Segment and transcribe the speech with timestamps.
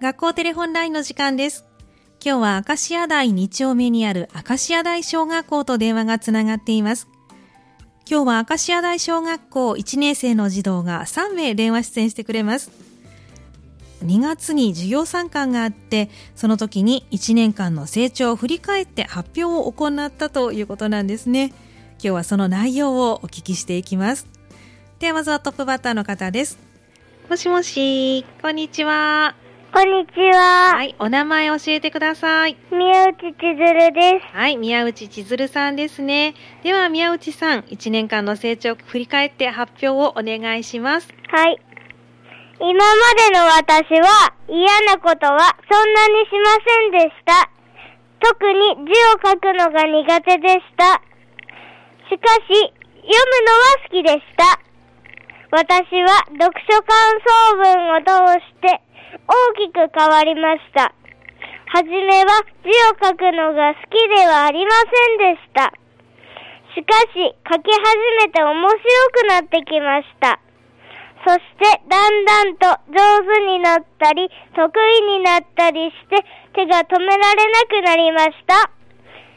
[0.00, 1.66] 学校テレホンラインの時間です。
[2.24, 7.06] 今日は明石家台2丁目にある明石家台小学校と電話がつながっています。
[8.08, 12.70] 今日は明石家台小学校1年生の児童が3名電話出演してくれます。
[14.02, 21.48] 2月に授業参観があって、その時に1年間の成長を振り返って発表を行ったということなんですね。
[21.48, 24.26] 今日はその内容をお聞きしていきます。
[24.98, 26.58] ではまずはトップバッターの方です。
[27.28, 29.36] もしもし、こんにちは。
[29.72, 30.74] こんにちは。
[30.74, 32.56] はい、お名前教えてください。
[32.72, 34.36] 宮内千鶴です。
[34.36, 36.34] はい、宮内千鶴さんですね。
[36.64, 41.14] では宮内さん、1年間の成長を振り返って発表をお願いします。
[41.28, 41.56] はい。
[42.58, 42.74] 今ま
[43.14, 45.38] での私は嫌なことは
[45.70, 47.48] そんなにしませんでした。
[48.18, 51.00] 特に字を書くのが苦手でした。
[52.10, 54.60] しかし、読むのは好きでした。
[55.52, 56.08] 私は
[56.38, 58.89] 読書感想文を通して
[59.30, 60.92] 大きく変わりました。
[61.72, 65.72] はじめは字を書くのが好きではありませんでした。
[66.74, 68.78] しかし、書き始めて面白
[69.14, 70.40] くなってきました。
[71.24, 78.79] そして、だんだんと上手になったり、得意になったりして、手が止められなくなりました。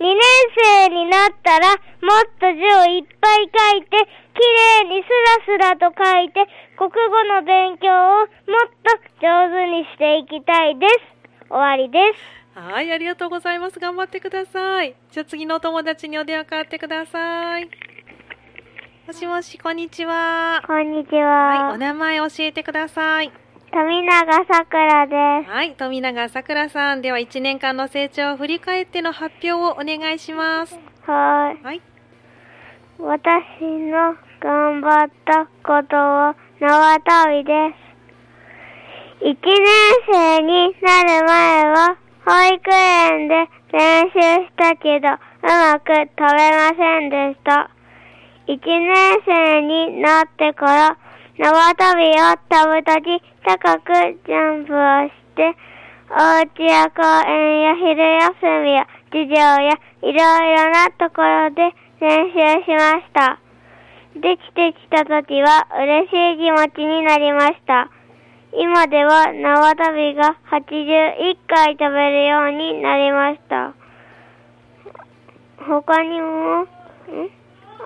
[0.00, 0.16] 2年
[0.56, 1.78] 生になったら、もっ
[2.40, 3.88] と字をいっぱい書いて、
[4.34, 5.08] きれいにス
[5.58, 8.28] ラスラと書いて、国語の勉強をもっ
[8.82, 11.48] と上手にしていきたいです。
[11.48, 11.98] 終わりで
[12.54, 12.58] す。
[12.58, 13.78] はい、ありがとうございます。
[13.78, 14.94] 頑張ってください。
[15.10, 17.68] じゃあ次のお友達にお電話変わってください。
[19.06, 20.62] もしもし、こんにちは。
[20.66, 21.70] こんにちはい、は。
[21.74, 23.32] お名前教えてください。
[23.74, 25.50] 富永さくらです。
[25.50, 27.02] はい、富永さくらさん。
[27.02, 30.78] では1年間の成長を振り返っての発表をお願いします。
[31.02, 31.64] はーい。
[31.64, 31.82] はい。
[33.00, 37.74] 私の頑張ったことは縄跳びで
[39.20, 39.26] す。
[39.26, 39.42] 1年
[40.06, 47.68] 生になる前は保育園で練習したけどうまく飛べませんでした。
[48.46, 50.98] 1年生になってから
[51.36, 53.92] 縄跳びを飛ぶとき高く
[54.24, 54.78] ジャンプを
[55.08, 55.56] して
[56.08, 56.14] お
[56.46, 59.72] 家や公園や昼休みや授業や
[60.02, 63.40] いろいろなところで練習しました。
[64.14, 67.90] できてきたときは嬉しい気持ちになりました。
[68.52, 73.74] 今では縄跳びが81回飛べるようになりました。
[75.66, 76.68] 他にも、ん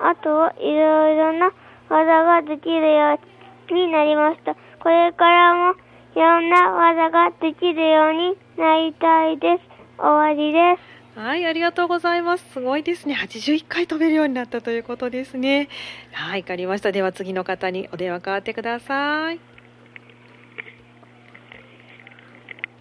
[0.03, 1.51] あといろいろな
[1.89, 3.38] 技ができるよう
[3.73, 4.55] になりました。
[4.81, 5.75] これからも
[6.15, 9.63] いろんな技ができるようになりたいです。
[9.97, 10.77] 終わりで
[11.15, 11.19] す。
[11.19, 12.53] はい、ありがとうございます。
[12.53, 13.13] すごいですね。
[13.15, 15.67] 81回飛べるようになったということですね。
[16.13, 16.91] はい、わかりました。
[16.91, 19.39] では次の方にお電話変わってください。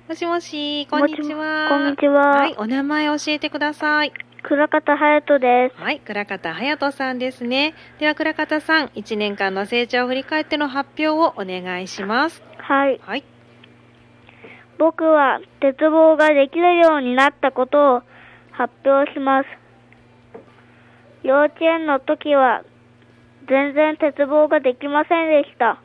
[0.08, 1.68] もしもし、こんにちは。
[1.68, 4.12] こんにちははい、お名前教えてください。
[4.42, 5.82] 倉方隼人です。
[5.82, 7.74] はい、倉方隼人さんですね。
[7.98, 12.42] では倉方さん、1年間の成長を振り返っての発表をお願いします。
[12.58, 13.00] はい。
[13.02, 13.24] はい。
[14.78, 18.02] 僕は鉄棒ができるようになったことを
[18.52, 19.48] 発表します。
[21.24, 22.62] 幼稚園の時は
[23.48, 25.82] 全然鉄棒ができませんでした。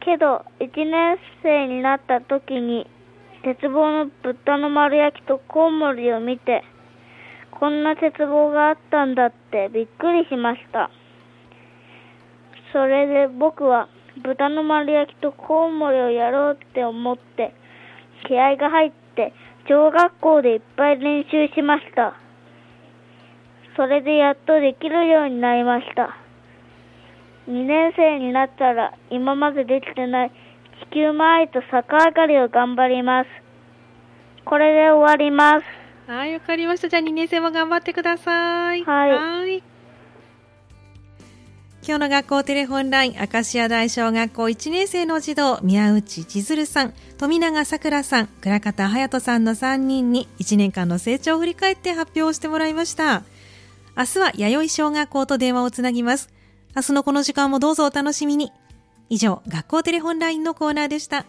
[0.00, 2.88] けど、1年生になった時に
[3.42, 6.64] 鉄棒の豚の丸焼きとコウモリを見て、
[7.52, 10.90] こんな鉄棒があったんだってびっくりしました。
[12.72, 13.88] それで僕は
[14.22, 17.54] 豚の丸焼きとコウモリをやろうって思って
[18.26, 19.32] 気合が入って
[19.68, 22.14] 小学校でいっぱい練習しました。
[23.76, 26.16] それでやっとできるようになりました。
[27.48, 30.30] 2年生になったら今までできてない
[30.90, 33.28] 地球周りと逆上がりを頑張ります。
[34.44, 35.81] これで終わります。
[36.06, 36.88] はい、わかりました。
[36.88, 38.84] じゃあ2年生も頑張ってください。
[38.84, 39.62] はいはい
[41.84, 53.24] 今日の学校テレホンライン、明石家大小学校1年生の児童、宮内千鶴さん、富永さくらさん、倉方隼人さんの3人に1年間の成長を振り返って発表してもらいました。
[53.96, 56.30] 明日は弥生小学校と電話をつなぎます。
[56.76, 58.52] 明日のこの時間もどうぞお楽しみに。
[59.08, 61.26] 以上、学校テレホンラインのコーナーでした。